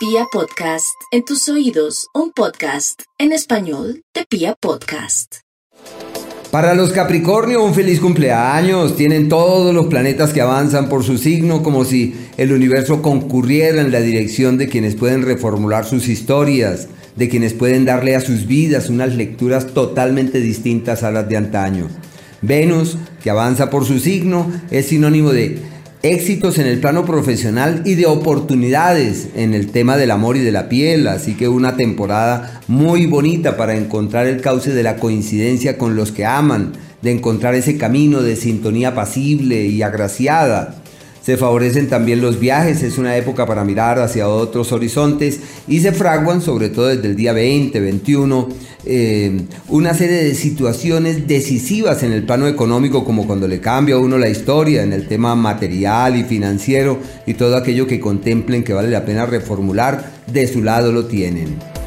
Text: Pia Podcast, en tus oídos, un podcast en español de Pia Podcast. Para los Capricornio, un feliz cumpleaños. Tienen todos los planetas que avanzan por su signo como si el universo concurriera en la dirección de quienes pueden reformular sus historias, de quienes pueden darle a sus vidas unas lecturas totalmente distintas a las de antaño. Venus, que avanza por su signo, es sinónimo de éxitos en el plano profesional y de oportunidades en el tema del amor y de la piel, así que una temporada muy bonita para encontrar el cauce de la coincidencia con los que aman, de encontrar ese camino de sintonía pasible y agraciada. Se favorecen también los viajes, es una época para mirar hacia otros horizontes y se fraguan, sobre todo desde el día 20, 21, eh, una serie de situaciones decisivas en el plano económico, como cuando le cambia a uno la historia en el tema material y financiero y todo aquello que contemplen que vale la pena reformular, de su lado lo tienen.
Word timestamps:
Pia 0.00 0.24
Podcast, 0.32 0.96
en 1.12 1.26
tus 1.26 1.46
oídos, 1.50 2.06
un 2.14 2.32
podcast 2.32 3.02
en 3.18 3.32
español 3.32 4.02
de 4.14 4.24
Pia 4.24 4.56
Podcast. 4.58 5.40
Para 6.50 6.74
los 6.74 6.92
Capricornio, 6.92 7.62
un 7.62 7.74
feliz 7.74 8.00
cumpleaños. 8.00 8.96
Tienen 8.96 9.28
todos 9.28 9.74
los 9.74 9.88
planetas 9.88 10.32
que 10.32 10.40
avanzan 10.40 10.88
por 10.88 11.04
su 11.04 11.18
signo 11.18 11.62
como 11.62 11.84
si 11.84 12.14
el 12.38 12.54
universo 12.54 13.02
concurriera 13.02 13.82
en 13.82 13.92
la 13.92 14.00
dirección 14.00 14.56
de 14.56 14.70
quienes 14.70 14.94
pueden 14.94 15.20
reformular 15.20 15.84
sus 15.84 16.08
historias, 16.08 16.88
de 17.16 17.28
quienes 17.28 17.52
pueden 17.52 17.84
darle 17.84 18.16
a 18.16 18.22
sus 18.22 18.46
vidas 18.46 18.88
unas 18.88 19.14
lecturas 19.14 19.74
totalmente 19.74 20.40
distintas 20.40 21.02
a 21.02 21.10
las 21.10 21.28
de 21.28 21.36
antaño. 21.36 21.88
Venus, 22.40 22.96
que 23.22 23.28
avanza 23.28 23.68
por 23.68 23.84
su 23.84 23.98
signo, 23.98 24.50
es 24.70 24.86
sinónimo 24.86 25.30
de 25.30 25.60
éxitos 26.02 26.58
en 26.58 26.66
el 26.66 26.80
plano 26.80 27.04
profesional 27.04 27.82
y 27.84 27.94
de 27.94 28.06
oportunidades 28.06 29.28
en 29.34 29.52
el 29.52 29.70
tema 29.70 29.98
del 29.98 30.10
amor 30.10 30.36
y 30.36 30.40
de 30.40 30.52
la 30.52 30.68
piel, 30.68 31.06
así 31.06 31.34
que 31.34 31.48
una 31.48 31.76
temporada 31.76 32.60
muy 32.68 33.06
bonita 33.06 33.56
para 33.56 33.76
encontrar 33.76 34.26
el 34.26 34.40
cauce 34.40 34.72
de 34.72 34.82
la 34.82 34.96
coincidencia 34.96 35.76
con 35.76 35.96
los 35.96 36.10
que 36.10 36.24
aman, 36.24 36.72
de 37.02 37.12
encontrar 37.12 37.54
ese 37.54 37.76
camino 37.76 38.22
de 38.22 38.36
sintonía 38.36 38.94
pasible 38.94 39.66
y 39.66 39.82
agraciada. 39.82 40.79
Se 41.30 41.36
favorecen 41.36 41.86
también 41.86 42.20
los 42.20 42.40
viajes, 42.40 42.82
es 42.82 42.98
una 42.98 43.16
época 43.16 43.46
para 43.46 43.62
mirar 43.62 44.00
hacia 44.00 44.28
otros 44.28 44.72
horizontes 44.72 45.38
y 45.68 45.78
se 45.78 45.92
fraguan, 45.92 46.42
sobre 46.42 46.70
todo 46.70 46.88
desde 46.88 47.06
el 47.06 47.14
día 47.14 47.32
20, 47.32 47.78
21, 47.78 48.48
eh, 48.84 49.42
una 49.68 49.94
serie 49.94 50.24
de 50.24 50.34
situaciones 50.34 51.28
decisivas 51.28 52.02
en 52.02 52.10
el 52.10 52.24
plano 52.24 52.48
económico, 52.48 53.04
como 53.04 53.28
cuando 53.28 53.46
le 53.46 53.60
cambia 53.60 53.94
a 53.94 53.98
uno 53.98 54.18
la 54.18 54.28
historia 54.28 54.82
en 54.82 54.92
el 54.92 55.06
tema 55.06 55.36
material 55.36 56.16
y 56.16 56.24
financiero 56.24 56.98
y 57.28 57.34
todo 57.34 57.56
aquello 57.56 57.86
que 57.86 58.00
contemplen 58.00 58.64
que 58.64 58.72
vale 58.72 58.90
la 58.90 59.04
pena 59.04 59.24
reformular, 59.24 60.10
de 60.26 60.48
su 60.48 60.64
lado 60.64 60.90
lo 60.90 61.06
tienen. 61.06 61.79